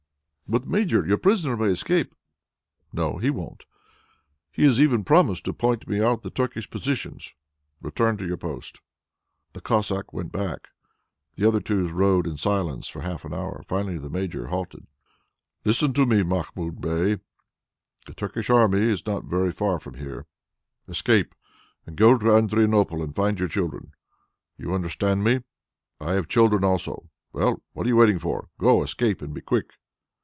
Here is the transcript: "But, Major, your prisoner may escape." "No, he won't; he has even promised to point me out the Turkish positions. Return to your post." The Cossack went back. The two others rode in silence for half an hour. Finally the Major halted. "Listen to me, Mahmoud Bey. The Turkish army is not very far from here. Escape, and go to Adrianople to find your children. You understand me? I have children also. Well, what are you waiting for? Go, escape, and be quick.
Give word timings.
"But, 0.47 0.67
Major, 0.67 1.07
your 1.07 1.17
prisoner 1.17 1.55
may 1.55 1.69
escape." 1.69 2.13
"No, 2.91 3.19
he 3.19 3.29
won't; 3.29 3.63
he 4.51 4.65
has 4.65 4.81
even 4.81 5.05
promised 5.05 5.45
to 5.45 5.53
point 5.53 5.87
me 5.87 6.01
out 6.01 6.23
the 6.23 6.29
Turkish 6.29 6.69
positions. 6.69 7.33
Return 7.81 8.17
to 8.17 8.27
your 8.27 8.35
post." 8.35 8.81
The 9.53 9.61
Cossack 9.61 10.11
went 10.11 10.33
back. 10.33 10.67
The 11.37 11.61
two 11.61 11.79
others 11.83 11.93
rode 11.93 12.27
in 12.27 12.35
silence 12.35 12.89
for 12.89 12.99
half 12.99 13.23
an 13.23 13.33
hour. 13.33 13.63
Finally 13.65 13.97
the 13.99 14.09
Major 14.09 14.47
halted. 14.47 14.87
"Listen 15.63 15.93
to 15.93 16.05
me, 16.05 16.21
Mahmoud 16.21 16.81
Bey. 16.81 17.19
The 18.05 18.13
Turkish 18.13 18.49
army 18.49 18.81
is 18.91 19.05
not 19.07 19.23
very 19.23 19.51
far 19.53 19.79
from 19.79 19.93
here. 19.93 20.25
Escape, 20.89 21.33
and 21.85 21.95
go 21.95 22.17
to 22.17 22.29
Adrianople 22.35 23.07
to 23.07 23.13
find 23.13 23.39
your 23.39 23.47
children. 23.47 23.93
You 24.57 24.73
understand 24.75 25.23
me? 25.23 25.43
I 26.01 26.11
have 26.15 26.27
children 26.27 26.65
also. 26.65 27.09
Well, 27.31 27.63
what 27.71 27.85
are 27.85 27.89
you 27.89 27.95
waiting 27.95 28.19
for? 28.19 28.49
Go, 28.57 28.83
escape, 28.83 29.21
and 29.21 29.33
be 29.33 29.39
quick. 29.39 29.75